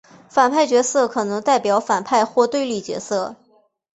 [0.31, 3.35] 反派角色可能代表反派或对立角色。